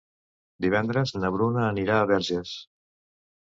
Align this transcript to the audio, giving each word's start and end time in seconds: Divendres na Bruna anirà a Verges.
Divendres 0.65 1.13
na 1.17 1.31
Bruna 1.35 1.61
anirà 1.67 1.99
a 1.99 2.09
Verges. 2.13 2.57